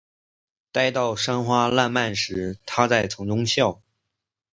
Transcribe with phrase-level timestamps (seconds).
[0.71, 3.83] 待到山花烂漫时，她在丛中笑。